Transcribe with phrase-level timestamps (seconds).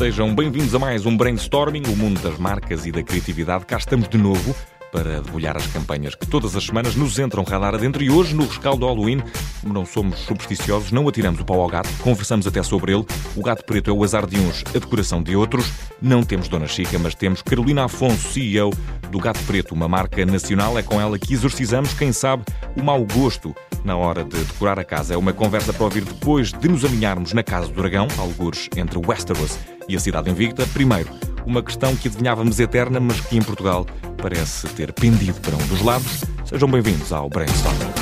[0.00, 3.66] sejam bem-vindos a mais um Brainstorming, o mundo das marcas e da criatividade.
[3.66, 4.56] Cá estamos de novo
[4.90, 8.46] para debulhar as campanhas que todas as semanas nos entram radar adentro e hoje, no
[8.46, 9.22] rescaldo Halloween,
[9.60, 13.04] como não somos supersticiosos, não atiramos o pau ao gato, conversamos até sobre ele.
[13.36, 15.70] O gato preto é o azar de uns, a decoração de outros.
[16.00, 18.70] Não temos Dona Chica, mas temos Carolina Afonso, CEO
[19.10, 20.78] do Gato Preto, uma marca nacional.
[20.78, 22.42] É com ela que exorcizamos, quem sabe,
[22.74, 23.54] o mau gosto
[23.84, 25.12] na hora de decorar a casa.
[25.12, 28.98] É uma conversa para ouvir depois de nos alinharmos na Casa do Dragão, algures entre
[28.98, 29.58] Westeros
[29.90, 30.66] e a Cidade Invicta.
[30.72, 31.10] Primeiro,
[31.44, 35.82] uma questão que adivinhávamos eterna, mas que em Portugal parece ter pendido para um dos
[35.82, 36.24] lados.
[36.44, 37.99] Sejam bem-vindos ao Brainstorming.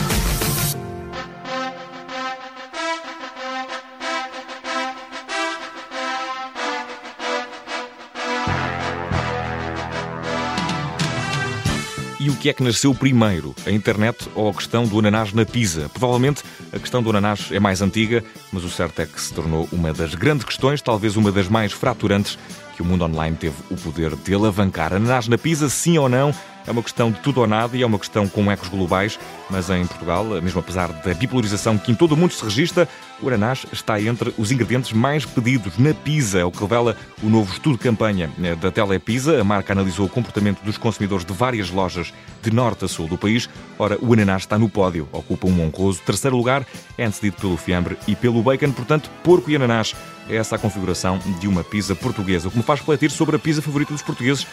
[12.28, 15.47] E o que é que nasceu primeiro, a internet ou a questão do ananás na
[15.47, 15.89] pizza?
[15.89, 18.22] Provavelmente a questão do ananás é mais antiga,
[18.53, 21.72] mas o certo é que se tornou uma das grandes questões, talvez uma das mais
[21.72, 22.38] fraturantes
[22.77, 24.92] que o mundo online teve o poder de alavancar.
[24.92, 26.34] Ananás na pizza, sim ou não?
[26.66, 29.70] É uma questão de tudo ou nada e é uma questão com ecos globais, mas
[29.70, 32.86] em Portugal, mesmo apesar da bipolarização que em todo o mundo se registra,
[33.20, 37.28] o ananás está entre os ingredientes mais pedidos na pizza, é o que revela o
[37.28, 39.41] novo estudo de campanha eh, da Telepizza.
[39.41, 43.19] A marca analisou o comportamento dos consumidores de várias lojas de norte a sul do
[43.19, 43.48] país.
[43.78, 46.64] Ora, o ananás está no pódio, ocupa um honroso terceiro lugar,
[46.97, 49.94] é antecedido pelo fiambre e pelo bacon, portanto, porco e ananás
[50.28, 53.38] é essa a configuração de uma pizza portuguesa, o que me faz refletir sobre a
[53.38, 54.47] pizza favorita dos portugueses,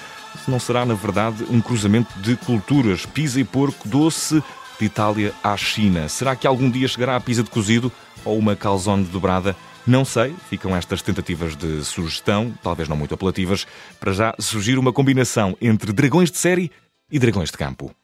[0.44, 4.41] se não será, na verdade, um cruzamento de culturas, pizza e porco doce
[4.79, 6.09] de Itália à China.
[6.09, 7.91] Será que algum dia chegará a pizza de cozido
[8.26, 9.56] ou uma calzone dobrada?
[9.88, 13.68] Não sei, ficam estas tentativas de sugestão, talvez não muito apelativas,
[14.00, 16.72] para já surgir uma combinação entre dragões de série
[17.12, 17.96] e dragões de campo.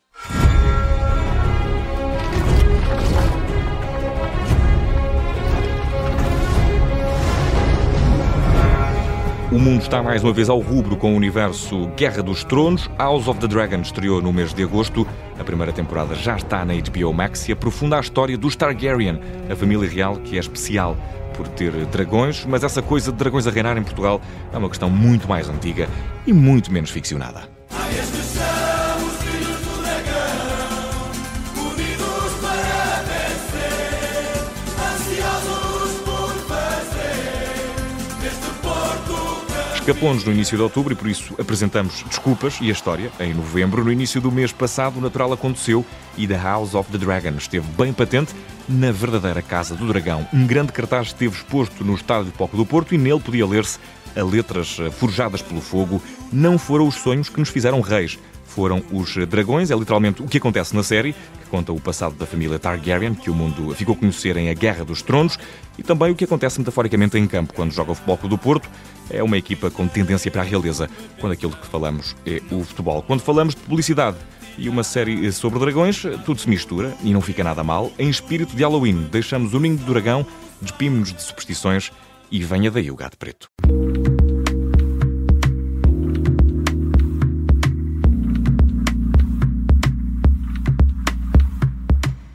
[9.52, 12.90] O mundo está mais uma vez ao rubro com o universo Guerra dos Tronos.
[12.98, 15.06] House of the Dragon estreou no mês de agosto.
[15.38, 19.20] A primeira temporada já está na HBO Max e aprofunda a história dos Targaryen,
[19.52, 20.96] a família real que é especial
[21.36, 24.22] por ter dragões, mas essa coisa de dragões a reinar em Portugal
[24.54, 25.90] é uma questão muito mais antiga
[26.26, 27.61] e muito menos ficcionada.
[39.82, 43.84] Escapou-nos no início de outubro e por isso apresentamos desculpas e a história em novembro.
[43.84, 45.84] No início do mês passado, o natural aconteceu
[46.16, 48.32] e The House of the Dragon esteve bem patente
[48.70, 50.28] na verdadeira Casa do Dragão.
[50.32, 53.80] Um grande cartaz esteve exposto no Estádio Poco do Porto e nele podia ler-se
[54.16, 56.00] a letras forjadas pelo fogo.
[56.32, 58.20] Não foram os sonhos que nos fizeram reis
[58.54, 59.72] foram os dragões.
[59.72, 63.30] É literalmente o que acontece na série, que conta o passado da família Targaryen, que
[63.30, 65.40] o mundo ficou a conhecer em A Guerra dos Tronos,
[65.78, 68.70] e também o que acontece metaforicamente em campo quando joga o Futebol do Porto.
[69.10, 70.90] É uma equipa com tendência para a realeza,
[71.20, 73.02] quando aquilo que falamos é o futebol.
[73.02, 74.18] Quando falamos de publicidade
[74.58, 77.92] e uma série sobre dragões, tudo se mistura e não fica nada mal.
[77.98, 80.26] Em espírito de Halloween, deixamos o ninho do dragão,
[80.62, 81.92] despimos-nos de superstições
[82.30, 83.50] e venha daí o gato preto.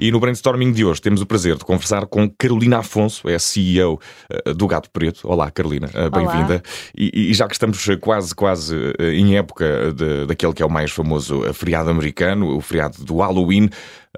[0.06, 3.40] E no brainstorming de hoje temos o prazer de conversar com Carolina Afonso, é a
[3.40, 4.00] CEO
[4.30, 5.26] eh, do Gato Preto.
[5.28, 6.62] Olá, Carolina, eh, bem-vinda.
[6.96, 10.70] E, e, já que estamos quase, quase eh, em época de, daquele que é o
[10.70, 13.68] mais famoso feriado americano, o feriado do Halloween,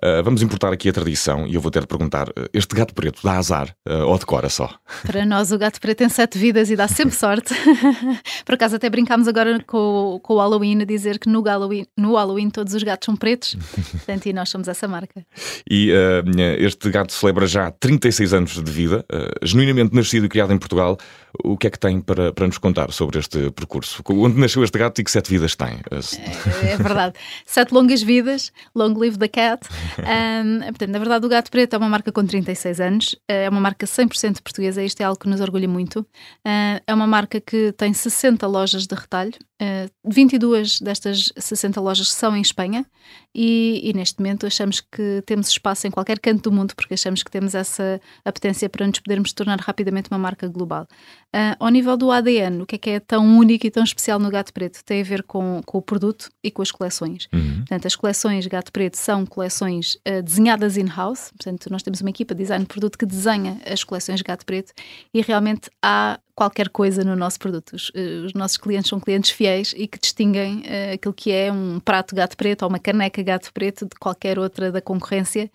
[0.03, 3.21] Uh, vamos importar aqui a tradição e eu vou ter de perguntar: este gato preto
[3.23, 4.71] dá azar uh, ou decora só?
[5.05, 7.55] Para nós, o gato preto tem sete vidas e dá sempre sorte.
[8.45, 12.15] Por acaso, até brincámos agora com, com o Halloween a dizer que no Halloween, no
[12.15, 13.57] Halloween todos os gatos são pretos,
[13.91, 15.25] portanto, e nós somos essa marca.
[15.69, 19.05] E uh, este gato celebra já 36 anos de vida,
[19.43, 20.97] genuinamente nascido e criado em Portugal.
[21.45, 24.03] O que é que tem para, para nos contar sobre este percurso?
[24.09, 25.81] Onde nasceu este gato e que sete vidas tem?
[25.91, 27.15] É, é verdade.
[27.45, 29.69] sete longas vidas, long live the cat.
[30.09, 33.61] Um, portanto, na verdade, o Gato Preto é uma marca com 36 anos, é uma
[33.61, 36.01] marca 100% portuguesa, isto é algo que nos orgulha muito.
[36.01, 42.09] Uh, é uma marca que tem 60 lojas de retalho, uh, 22 destas 60 lojas
[42.11, 42.87] são em Espanha
[43.35, 47.23] e, e, neste momento achamos que temos espaço em qualquer canto do mundo porque achamos
[47.23, 50.87] que temos essa apetência para nos podermos tornar rapidamente uma marca global.
[51.35, 54.19] Uh, ao nível do ADN, o que é que é tão único e tão especial
[54.19, 54.83] no Gato Preto?
[54.85, 57.29] Tem a ver com, com o produto e com as coleções.
[57.33, 57.59] Uhum.
[57.59, 62.35] Portanto, as coleções Gato Preto são coleções uh, desenhadas in-house, portanto, nós temos uma equipa
[62.35, 64.73] de design de produto que desenha as coleções Gato Preto
[65.13, 67.75] e realmente há qualquer coisa no nosso produto.
[67.75, 71.51] Os, uh, os nossos clientes são clientes fiéis e que distinguem uh, aquilo que é
[71.51, 75.51] um prato gato preto ou uma caneca gato preto de qualquer outra da concorrência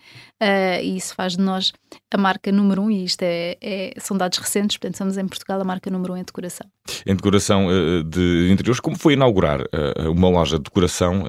[0.82, 1.72] e isso faz de nós
[2.12, 5.58] a marca número um e isto é, é, são dados recentes, portanto somos em Portugal
[5.58, 6.66] a marca número um em decoração.
[7.06, 7.68] Em decoração
[8.04, 9.60] de interiores, como foi inaugurar
[10.06, 11.24] uma loja de decoração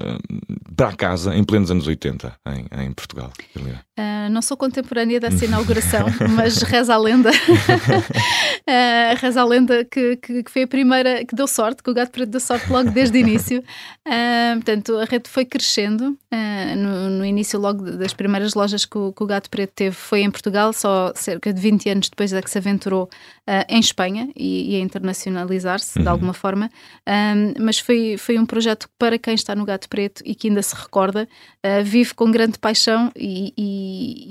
[0.76, 3.32] para a casa em plenos anos 80 em, em Portugal?
[3.98, 6.06] Uh, não sou contemporânea dessa inauguração,
[6.36, 7.30] mas reza a lenda.
[7.30, 11.94] uh, reza a lenda que, que, que, foi a primeira que deu sorte, que o
[11.94, 13.60] Gato Preto deu sorte logo desde o início.
[14.06, 16.16] Uh, portanto, a rede foi crescendo.
[16.76, 20.20] No, no, início, logo das primeiras lojas que o, que o, Gato Preto teve, foi
[20.20, 23.08] em Portugal, só cerca de 20 anos depois é que se aventurou
[23.68, 26.02] em Espanha e, e a internacionalizar-se uhum.
[26.02, 26.70] de alguma forma.
[27.58, 30.74] mas foi, foi um projeto para quem está no Gato Preto e que ainda se
[30.74, 31.26] recorda,
[31.84, 33.85] vive com grande paixão e, e,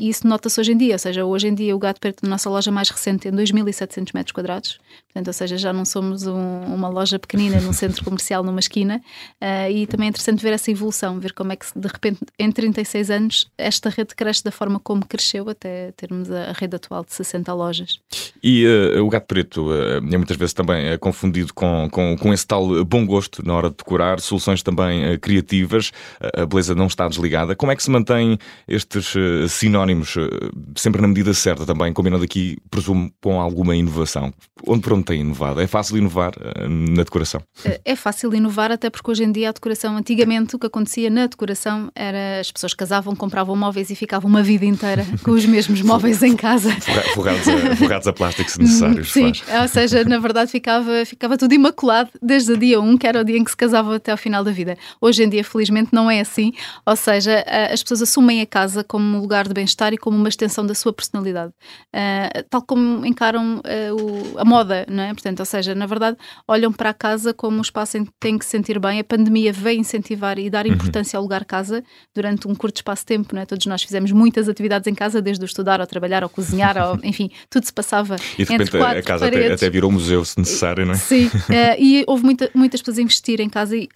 [0.09, 2.49] isso nota-se hoje em dia, ou seja, hoje em dia o gato perto da nossa
[2.49, 6.87] loja mais recente tem 2.700 metros quadrados, portanto, ou seja, já não somos um, uma
[6.87, 9.01] loja pequenina num centro comercial numa esquina
[9.41, 12.51] uh, e também é interessante ver essa evolução, ver como é que de repente em
[12.51, 17.13] 36 anos esta rede cresce da forma como cresceu até termos a, rede atual de
[17.13, 17.99] 60 lojas.
[18.43, 22.45] E uh, o gato preto uh, é muitas vezes também confundido com, com, com esse
[22.45, 25.91] tal bom gosto na hora de decorar, soluções também criativas,
[26.33, 27.55] a beleza não está desligada.
[27.55, 29.15] Como é que se mantém estes
[29.55, 30.29] sinónimos uh,
[30.75, 34.33] sempre na medida certa também, combinando aqui, presumo, com alguma inovação?
[34.67, 35.61] Onde por onde tem inovado?
[35.61, 37.41] É fácil inovar uh, na decoração?
[37.83, 41.27] É fácil inovar, até porque hoje em dia a decoração, antigamente o que acontecia na
[41.27, 45.81] decoração era as pessoas casavam, compravam móveis e ficavam uma vida inteira com os mesmos
[45.81, 46.71] móveis em casa.
[47.13, 49.11] Forrados a, forrados a plástico se necessários.
[49.11, 49.61] Sim, faz.
[49.61, 53.23] ou seja, na verdade ficava, ficava tudo imaculado desde o dia 1, que era o
[53.23, 54.77] dia em que se casavam até ao final da vida.
[54.99, 56.53] Hoje em dia, felizmente, não é assim,
[56.85, 60.29] ou seja, as pessoas assumem a casa como um lugar de bem-estar e como uma
[60.29, 61.51] extensão da sua personalidade,
[61.93, 65.13] uh, tal como encaram uh, o, a moda, não é?
[65.13, 68.37] Portanto, ou seja, na verdade, olham para a casa como um espaço em que têm
[68.37, 68.99] que se sentir bem.
[68.99, 70.73] A pandemia veio incentivar e dar uhum.
[70.73, 71.21] importância uhum.
[71.21, 71.83] ao lugar casa
[72.13, 73.45] durante um curto espaço de tempo, não é?
[73.45, 76.97] Todos nós fizemos muitas atividades em casa, desde o estudar, ao trabalhar, ao cozinhar, ao,
[77.03, 80.85] enfim, tudo se passava e de repente a casa até, até, virou museu, se necessário,
[80.85, 80.97] não é?
[80.97, 81.31] Sim, uh,
[81.79, 83.89] e houve muita, muitas pessoas a investir em casa e,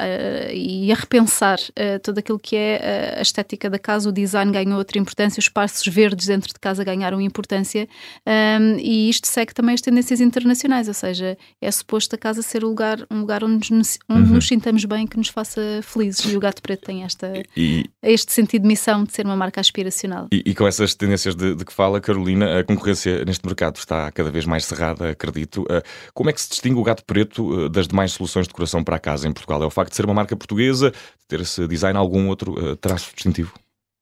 [0.53, 1.59] e a repensar
[2.03, 5.87] tudo aquilo que é a estética da casa, o design ganhou outra importância, os espaços
[5.87, 7.87] verdes dentro de casa ganharam importância
[8.27, 12.63] um, e isto segue também as tendências internacionais, ou seja, é suposto a casa ser
[12.63, 14.35] um lugar, um lugar onde, nos, onde uhum.
[14.35, 18.31] nos sintamos bem, que nos faça felizes e o Gato Preto tem esta, e, este
[18.31, 20.27] sentido de missão de ser uma marca aspiracional.
[20.31, 24.11] E, e com essas tendências de, de, que fala, Carolina, a concorrência neste mercado está
[24.11, 25.63] cada vez mais cerrada, acredito.
[25.63, 25.81] Uh,
[26.13, 28.97] como é que se distingue o Gato Preto uh, das demais soluções de decoração para
[28.97, 29.63] a casa em Portugal?
[29.63, 32.75] É o facto de ser uma marca portuguesa, de ter esse design algum outro uh,
[32.75, 33.53] traço distintivo?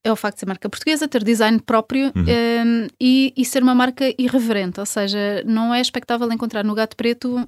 [0.04, 2.22] É o facto de ser marca portuguesa, ter design próprio uhum.
[2.22, 6.74] um, ehm, e, e, ser uma marca irreverente, ou seja, não é expectável encontrar no
[6.74, 7.44] gato preto uh,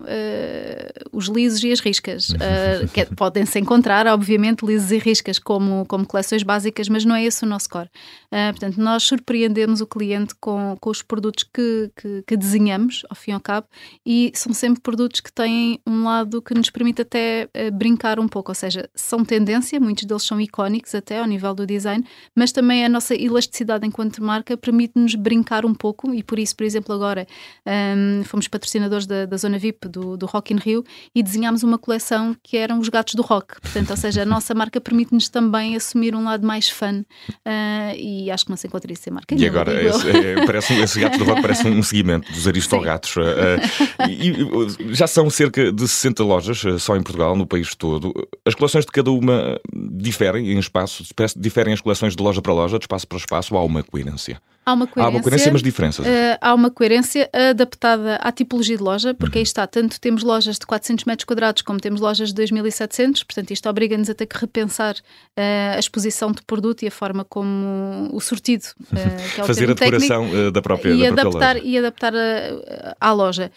[1.13, 2.31] os lisos e as riscas.
[2.31, 7.25] Uh, que, Podem-se encontrar, obviamente, lisos e riscas como, como coleções básicas, mas não é
[7.25, 7.89] esse o nosso core.
[8.33, 13.17] Uh, portanto, nós surpreendemos o cliente com, com os produtos que, que, que, desenhamos, ao
[13.17, 13.67] fim e ao cabo,
[14.05, 18.51] e são sempre produtos que têm um lado que nos permite até brincar um pouco,
[18.51, 22.05] ou seja, são tendência, muitos deles são icónicos até ao nível do design,
[22.41, 26.65] mas também a nossa elasticidade enquanto marca permite-nos brincar um pouco e por isso, por
[26.65, 27.27] exemplo, agora
[27.67, 30.83] um, fomos patrocinadores da, da, zona VIP do, do Rock in Rio
[31.15, 33.61] e desenhámos uma coleção que eram os gatos do rock.
[33.61, 38.31] Portanto, ou seja, a nossa marca permite-nos também assumir um lado mais fun uh, e
[38.31, 39.35] acho que não se encontra isso em marca.
[39.35, 43.17] E agora, esse, é, parece, esse gato do rock parece um seguimento dos aristogatos.
[43.21, 48.13] Uh, e, e, já são cerca de 60 lojas só em Portugal, no país todo.
[48.47, 49.61] As coleções de cada uma
[50.01, 51.05] diferem em espaço,
[51.37, 54.41] diferem as coleções de loja para loja, de espaço para espaço, ou há uma coerência?
[54.65, 55.07] Há uma coerência.
[55.07, 56.07] Há uma coerência, mas diferenças.
[56.07, 59.41] Uh, há uma coerência adaptada à tipologia de loja, porque uhum.
[59.41, 63.51] aí está, tanto temos lojas de 400 metros quadrados como temos lojas de 2.700, portanto
[63.51, 68.11] isto obriga-nos a ter que repensar uh, a exposição de produto e a forma como
[68.13, 71.23] o sortido, uh, que é o Fazer a decoração técnico, da própria, e da própria
[71.23, 71.67] adaptar, loja.
[71.67, 73.51] E adaptar a, à loja.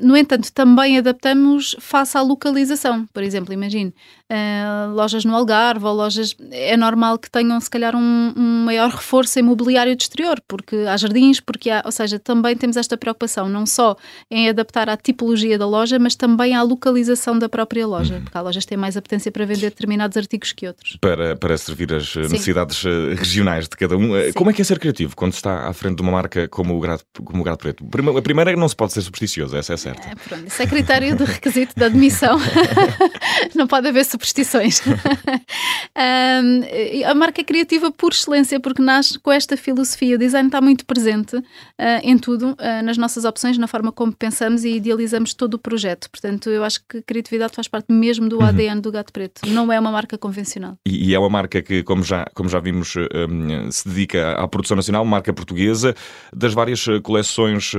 [0.00, 3.06] no entanto, também adaptamos face à localização.
[3.12, 3.92] Por exemplo, imagine,
[4.92, 6.34] lojas no Algarve ou lojas...
[6.50, 10.96] É normal que tenham, se calhar, um, um maior reforço imobiliário de exterior, porque há
[10.96, 13.96] jardins, porque há, ou seja, também temos esta preocupação, não só
[14.30, 18.22] em adaptar à tipologia da loja, mas também à localização da própria loja, uhum.
[18.22, 20.96] porque há lojas que têm mais apetência para vender determinados artigos que outros.
[21.00, 22.20] Para, para servir as Sim.
[22.20, 24.16] necessidades eh, regionais de cada um.
[24.16, 24.32] Eh, Sim.
[24.32, 26.76] Como é que é ser criativo quando se está à frente de uma marca como
[26.76, 27.84] o Grado, como o Preto?
[28.16, 30.08] A primeira é que não se pode ser supersticioso, essa é certa.
[30.08, 32.38] É, pronto, isso é critério de requisito de admissão.
[33.54, 34.80] não pode haver superstições.
[35.96, 40.60] um, a marca é criativa por excelência, porque nasce com esta filosofia o design está
[40.60, 41.42] muito presente uh,
[42.02, 46.08] em tudo, uh, nas nossas opções, na forma como pensamos e idealizamos todo o projeto.
[46.10, 48.46] Portanto, eu acho que criatividade faz parte mesmo do uhum.
[48.46, 49.42] ADN do Gato Preto.
[49.46, 50.78] Não é uma marca convencional.
[50.86, 54.46] E, e é uma marca que, como já, como já vimos, um, se dedica à
[54.46, 55.94] produção nacional, marca portuguesa.
[56.32, 57.72] Das várias coleções,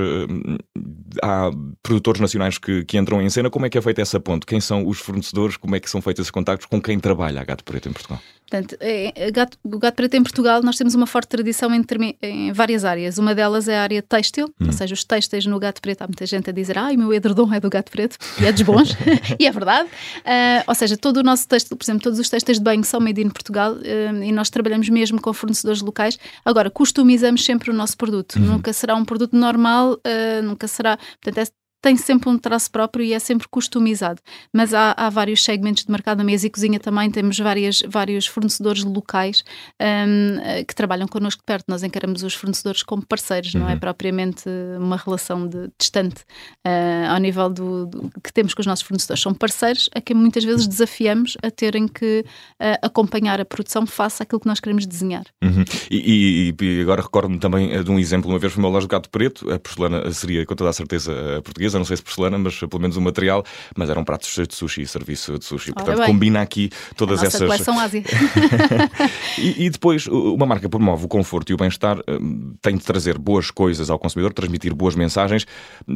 [1.21, 1.51] há
[1.81, 3.49] produtores nacionais que, que entram em cena.
[3.49, 4.45] Como é que é feita essa ponte?
[4.45, 5.57] Quem são os fornecedores?
[5.57, 6.65] Como é que são feitos esses contactos?
[6.65, 8.20] Com quem trabalha a Gato Preto em Portugal?
[8.48, 11.84] Portanto, é, é, gato, o gato preto em Portugal, nós temos uma forte tradição em,
[12.22, 13.17] em várias áreas.
[13.17, 14.67] Uma delas é a área têxtil, hum.
[14.67, 16.03] ou seja, os têxteis no gato preto.
[16.03, 18.51] Há muita gente a dizer, ah, o meu edredom é do gato preto, e é
[18.51, 18.96] dos bons,
[19.39, 19.89] e é verdade.
[20.20, 23.00] Uh, ou seja, todo o nosso têxtil, por exemplo, todos os têxteis de banho são
[23.00, 26.20] made in Portugal uh, e nós trabalhamos mesmo com fornecedores locais.
[26.44, 28.36] Agora, customizamos sempre o nosso produto.
[28.36, 28.46] Uhum.
[28.46, 30.98] Nunca será um produto normal, uh, nunca será.
[31.20, 34.19] Portanto, é tem sempre um traço próprio e é sempre customizado.
[34.51, 38.25] Mas há, há vários segmentos de mercado, na mesa e cozinha também temos várias, vários
[38.25, 39.43] fornecedores locais
[39.79, 41.65] um, que trabalham connosco de perto.
[41.67, 43.61] Nós encaramos os fornecedores como parceiros, uhum.
[43.61, 43.79] não é uhum.
[43.79, 44.49] propriamente
[44.79, 46.23] uma relação de, distante
[46.65, 49.21] uh, ao nível do, do, que temos com os nossos fornecedores.
[49.21, 52.25] São parceiros a quem muitas vezes desafiamos a terem que
[52.59, 55.25] uh, acompanhar a produção face àquilo que nós queremos desenhar.
[55.43, 55.63] Uhum.
[55.91, 58.89] E, e, e, agora recordo-me também de um exemplo, uma vez foi uma loja do
[58.89, 61.13] Gato Preto, a porcelana seria com toda a certeza
[61.43, 63.44] portuguesa não sei se porcelana, mas pelo menos o material,
[63.75, 65.74] mas eram pratos cheios de sushi, serviço de sushi.
[65.74, 66.08] Portanto, bem.
[66.08, 67.48] combina aqui todas a nossa essas.
[67.48, 68.03] Coleção Ásia.
[69.38, 73.17] e, e, depois, uma marca promove o conforto e o bem-estar, hum, tem de trazer
[73.17, 75.46] boas coisas ao consumidor, transmitir boas mensagens.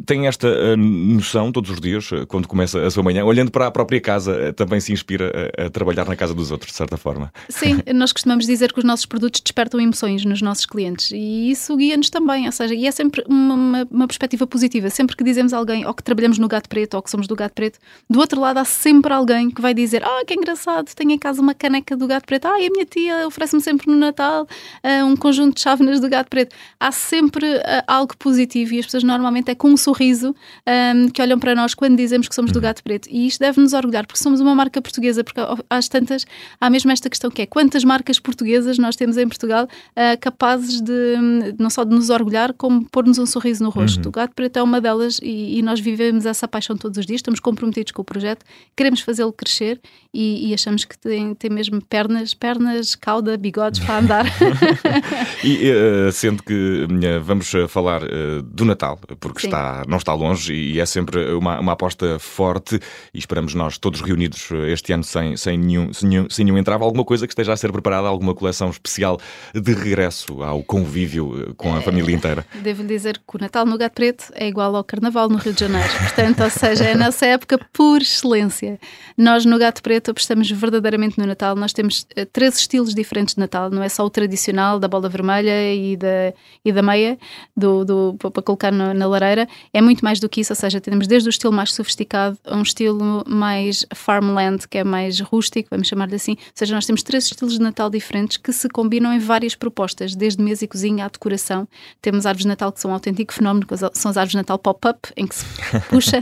[0.06, 3.68] Tem esta hum, noção todos os dias, eh, quando começa a sua manhã, olhando para
[3.68, 6.78] a própria casa, eh, também se inspira a, a trabalhar na casa dos outros, de
[6.78, 7.32] certa forma.
[7.50, 11.76] Sim, nós costumamos dizer que os nossos produtos despertam emoções nos nossos clientes e isso
[11.76, 14.90] guia-nos também, ou seja, e é sempre uma, uma, uma perspectiva positiva.
[14.90, 17.36] Sempre que dizemos algo alguém, ou que trabalhamos no Gato Preto, ou que somos do
[17.36, 21.12] Gato Preto, do outro lado há sempre alguém que vai dizer: Ah, que engraçado, tenho
[21.12, 22.46] em casa uma caneca do Gato Preto.
[22.46, 26.30] Ah, a minha tia oferece-me sempre no Natal uh, um conjunto de chávenas do Gato
[26.30, 26.56] Preto.
[26.80, 30.36] Há sempre uh, algo positivo e as pessoas normalmente é com um sorriso
[30.68, 33.08] um, que olham para nós quando dizemos que somos do Gato Preto.
[33.12, 35.39] E isto deve-nos orgulhar, porque somos uma marca portuguesa, porque
[35.70, 36.25] às tantas
[36.60, 40.82] há mesmo esta questão que é quantas marcas portuguesas nós temos em Portugal uh, capazes
[40.82, 41.18] de
[41.58, 44.04] não só de nos orgulhar, como pôr-nos um sorriso no rosto.
[44.04, 44.10] Uhum.
[44.10, 47.20] O Gato Preto é uma delas e, e nós vivemos essa paixão todos os dias,
[47.20, 49.79] estamos comprometidos com o projeto, queremos fazê-lo crescer
[50.13, 54.25] e, e, achamos que tem, tem mesmo pernas, pernas, cauda, bigodes para andar.
[55.44, 56.53] e uh, sendo que
[56.84, 61.34] uh, vamos eh, falar uh, do Natal, porque está, não está longe e é sempre
[61.34, 62.79] uma, uma aposta forte
[63.13, 66.84] e esperamos nós todos reunidos este ano sem, sem, nenhum, sem, nenhum, sem nenhum entrave,
[66.84, 69.20] alguma coisa que esteja a ser preparada, alguma coleção especial
[69.53, 72.46] de regresso ao convívio com a família inteira.
[72.62, 75.60] Devo dizer que o Natal no Gato Preto é igual ao Carnaval no Rio de
[75.60, 75.89] Janeiro.
[76.00, 78.79] Portanto, ou seja, é a nossa época por excelência.
[79.17, 81.55] Nós no Gato Preto apostamos verdadeiramente no Natal.
[81.55, 83.69] Nós temos uh, três estilos diferentes de Natal.
[83.69, 87.17] Não é só o tradicional da bola vermelha e da, e da meia
[87.55, 89.48] do, do, para colocar no, na lareira.
[89.74, 90.53] É muito mais do que isso.
[90.53, 94.84] Ou seja, temos desde o estilo mais sofisticado a um estilo mais farmland, que é
[94.84, 96.31] mais rústico, vamos chamar-lhe assim.
[96.31, 100.15] Ou seja, nós temos três estilos de Natal diferentes que se combinam em várias propostas,
[100.15, 101.67] desde mesa e cozinha à decoração.
[102.01, 105.10] Temos árvores de Natal que são um autêntico fenómeno, são as árvores de Natal pop-up,
[105.15, 105.46] em que se
[105.90, 106.20] puxa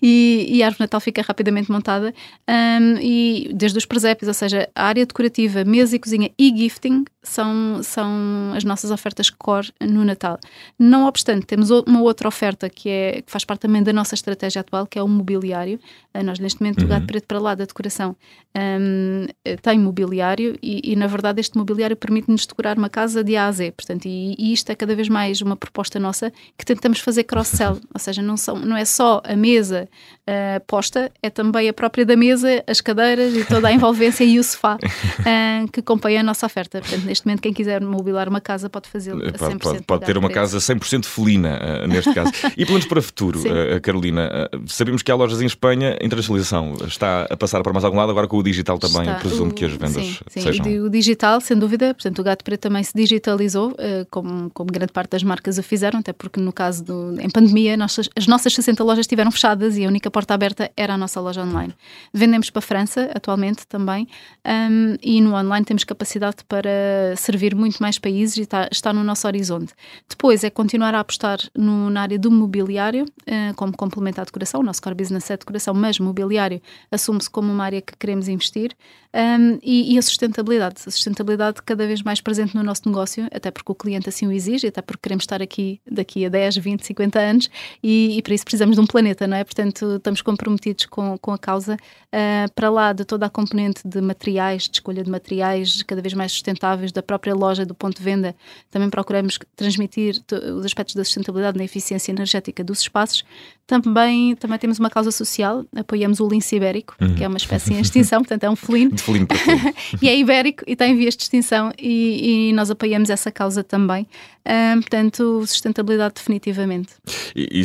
[0.00, 2.14] e, e, a árvore de Natal fica rapidamente montada.
[2.48, 7.04] Um, e desde os presépios, ou seja, a área decorativa, mesa e cozinha e gifting
[7.22, 10.38] são, são as nossas ofertas core no Natal.
[10.78, 14.60] Não obstante, temos uma outra oferta que, é, que faz parte também da nossa estratégia
[14.60, 15.78] atual, que é o mobiliário.
[16.14, 16.86] Uh, nós, neste momento, uhum.
[16.86, 18.16] o gato preto para lá da decoração
[18.56, 19.26] um,
[19.62, 23.52] tem mobiliário e, e, na verdade, este mobiliário permite-nos decorar uma casa de A a
[23.52, 23.72] Z.
[23.72, 27.80] Portanto, e, e, isto é cada vez mais uma proposta nossa que tentamos fazer cross-sell,
[27.92, 29.88] ou seja, não, são, não é só a mesa
[30.28, 34.38] uh, posta, é também a própria da mesa, as cadeiras e toda a envolvência e
[34.38, 36.80] o sofá uh, que acompanha a nossa oferta.
[36.80, 39.58] Portanto, neste momento, quem quiser mobilar uma casa pode fazê-lo a 100%.
[39.58, 42.32] Pode, pode ter uma casa 100% felina, uh, neste caso.
[42.56, 43.40] e planos para futuro,
[43.82, 44.48] Carolina?
[44.66, 48.10] Sabemos que há lojas em Espanha, a internacionalização está a passar para mais algum lado,
[48.10, 50.40] agora com o digital também, está, presumo o, que as vendas sim, sim.
[50.40, 50.66] sejam...
[50.84, 53.76] O digital, sem dúvida, portanto o Gato Preto também se digitalizou,
[54.10, 57.76] como, como grande parte das marcas o fizeram, até porque no caso do, em pandemia,
[57.76, 61.20] nossas, as nossas 60 lojas estiveram fechadas e a única porta aberta era a nossa
[61.20, 61.74] loja online.
[62.12, 64.06] Vendemos para a França, atualmente, também,
[64.46, 69.02] um, e no online temos capacidade para servir muito mais países e está, está no
[69.02, 69.72] nosso horizonte.
[70.08, 74.60] Depois é continuar a apostar no, na área do mobiliário, uh, como complemento à decoração.
[74.60, 78.74] O nosso core business é decoração, mas mobiliário assume-se como uma área que queremos investir.
[79.14, 80.76] Um, e, e, a sustentabilidade.
[80.86, 84.32] A sustentabilidade cada vez mais presente no nosso negócio, até porque o cliente assim o
[84.32, 87.50] exige, até porque queremos estar aqui daqui a 10, 20, 50 anos,
[87.82, 89.44] e e, e, para isso precisamos de um planeta, não é?
[89.44, 94.00] Portanto, estamos comprometidos com, com a causa uh, para lá de toda a componente de
[94.00, 98.02] materiais, de escolha de materiais cada vez mais sustentáveis, da própria loja, do ponto de
[98.02, 98.34] venda.
[98.70, 100.20] Também procuramos transmitir
[100.56, 103.24] os aspectos da sustentabilidade na eficiência energética dos espaços.
[103.66, 107.14] Também, também temos uma causa social, apoiamos o lince ibérico, uhum.
[107.14, 108.90] que é uma espécie em extinção, portanto é um felino.
[108.92, 109.74] De felino para felino.
[110.02, 114.06] e é ibérico e tem vias de extinção e, e nós apoiamos essa causa também.
[114.46, 116.90] Uh, portanto, sustentabilidade definitivamente.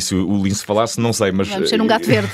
[0.00, 1.48] Se o lince falasse, não sei, mas...
[1.48, 2.30] Vamos ser um gato verde.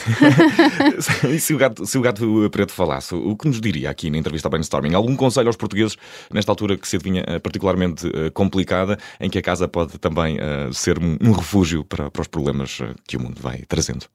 [1.32, 4.18] e se o gato, se o gato preto falasse, o que nos diria aqui na
[4.18, 4.94] entrevista ao Brainstorming?
[4.94, 5.96] Algum conselho aos portugueses
[6.32, 10.36] nesta altura que se adivinha eh, particularmente uh, complicada, em que a casa pode também
[10.36, 14.06] uh, ser um, um refúgio para, para os problemas que o mundo vai trazendo?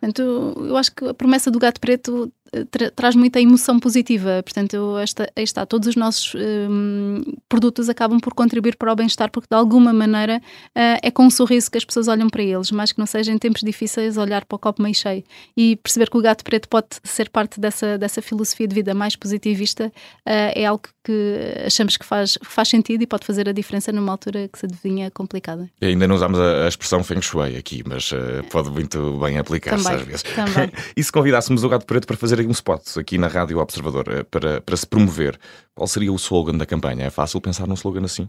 [0.00, 2.32] Portanto, eu acho que a promessa do gato preto
[2.70, 4.42] tra traz muita emoção positiva.
[4.42, 9.30] Portanto, esta, aí está, todos os nossos um, produtos acabam por contribuir para o bem-estar,
[9.30, 12.70] porque de alguma maneira uh, é com um sorriso que as pessoas olham para eles,
[12.70, 15.24] mas que não seja em tempos difíceis olhar para o copo meio cheio
[15.56, 19.16] e perceber que o gato preto pode ser parte dessa, dessa filosofia de vida mais
[19.16, 19.90] positivista uh,
[20.26, 24.48] é algo que achamos que faz, faz sentido e pode fazer a diferença numa altura
[24.48, 25.68] que se adivinha complicada.
[25.80, 29.38] E ainda não usamos a, a expressão feng shui aqui, mas uh, pode muito bem
[29.38, 30.22] aplicar-se às vezes.
[30.22, 30.70] Também.
[30.96, 34.22] e se convidássemos o gato preto para fazer um spot aqui na Rádio Observador eh,
[34.24, 35.38] para, para se promover,
[35.74, 37.06] qual seria o slogan da campanha?
[37.06, 38.28] É fácil pensar num slogan assim?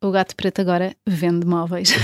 [0.00, 1.92] O gato preto agora vende móveis.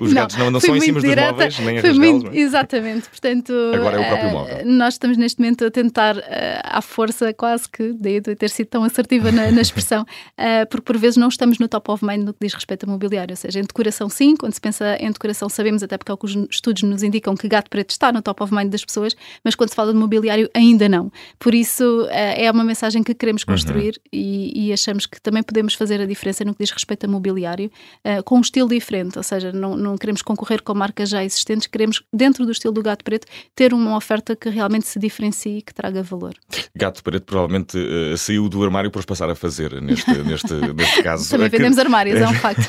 [0.00, 3.52] Os gatos não, não são em cima dos móveis, nem a muito, Exatamente, portanto.
[3.74, 4.58] Agora é o próprio móvel.
[4.64, 6.20] Nós estamos neste momento a tentar, uh,
[6.62, 10.82] à força, quase que, daí de ter sido tão assertiva na, na expressão, uh, porque
[10.82, 13.32] por vezes não estamos no top of mind no que diz respeito a mobiliário.
[13.32, 16.24] Ou seja, em decoração, sim, quando se pensa em decoração, sabemos, até porque é que
[16.24, 19.54] os estudos nos indicam que gato preto está no top of mind das pessoas, mas
[19.54, 21.10] quando se fala de mobiliário, ainda não.
[21.38, 23.54] Por isso, é uma mensagem que queremos uhum.
[23.54, 24.10] construir uhum.
[24.12, 27.70] e, e, achamos que também podemos fazer a diferença no que diz respeito a mobiliário,
[28.24, 32.02] com um estilo diferente, ou seja, não não queremos concorrer com marcas já existentes, queremos,
[32.12, 35.72] dentro do estilo do gato preto, ter uma oferta que realmente se diferencie e que
[35.72, 36.34] traga valor.
[36.74, 41.30] Gato preto provavelmente uh, saiu do armário para passar a fazer neste, neste, neste caso.
[41.30, 42.68] Também vendemos armários, é um facto.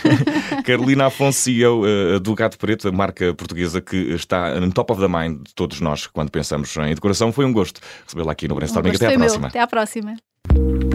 [0.63, 5.01] Carolina Afonso, CEO uh, do Gato Preto, a marca portuguesa que está no top of
[5.01, 7.31] the mind de todos nós quando pensamos em decoração.
[7.31, 8.91] Foi um gosto recebê-la aqui no Brainstorming.
[8.91, 9.39] Um Até à próxima.
[9.39, 9.47] Meu.
[9.47, 10.86] Até à próxima.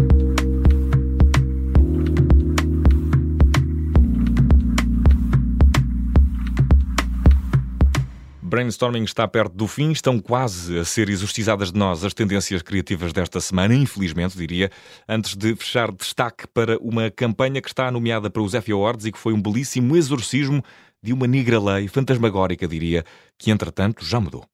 [8.53, 13.11] Brainstorming está perto do fim, estão quase a ser exorcizadas de nós as tendências criativas
[13.11, 14.71] desta semana, infelizmente, diria,
[15.09, 19.13] antes de fechar destaque para uma campanha que está nomeada para os Effie Awards e
[19.13, 20.63] que foi um belíssimo exorcismo
[21.03, 23.07] de uma negra lei fantasmagórica, diria,
[23.39, 24.45] que entretanto já mudou.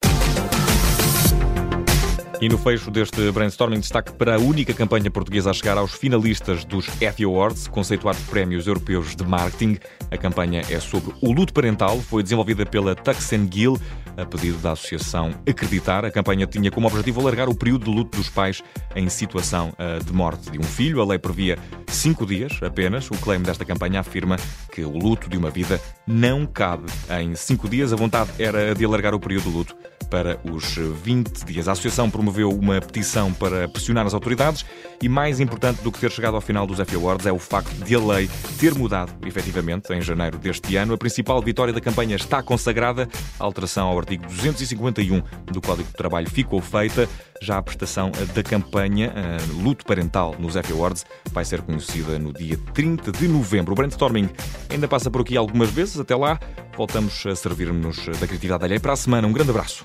[2.40, 6.64] E no fecho deste brainstorming, destaque para a única campanha portuguesa a chegar aos finalistas
[6.64, 9.76] dos Effie Awards, conceituados prémios europeus de marketing.
[10.08, 13.76] A campanha é sobre o luto parental, foi desenvolvida pela Tuxen Gill,
[14.16, 16.04] a pedido da associação Acreditar.
[16.04, 18.62] A campanha tinha como objetivo alargar o período de luto dos pais
[18.94, 21.00] em situação eh, de morte de um filho.
[21.00, 23.10] A lei previa cinco dias apenas.
[23.10, 24.36] O claim desta campanha afirma
[24.72, 26.86] que o luto de uma vida não cabe
[27.20, 27.92] em cinco dias.
[27.92, 29.76] A vontade era de alargar o período de luto
[30.10, 31.68] para os 20 dias.
[31.68, 34.64] A Associação promoveu uma petição para pressionar as autoridades
[35.02, 37.72] e, mais importante do que ter chegado ao final dos F Awards, é o facto
[37.84, 40.94] de a lei ter mudado, efetivamente, em janeiro deste ano.
[40.94, 43.08] A principal vitória da campanha está consagrada.
[43.38, 47.08] A alteração ao artigo 251 do Código de Trabalho ficou feita.
[47.40, 52.32] Já a prestação da campanha uh, Luto Parental nos F Awards vai ser conhecida no
[52.32, 53.72] dia 30 de novembro.
[53.72, 54.28] O brainstorming
[54.70, 55.98] ainda passa por aqui algumas vezes.
[55.98, 56.38] Até lá,
[56.76, 59.28] voltamos a servir-nos da criatividade alheia para a semana.
[59.28, 59.84] Um grande abraço.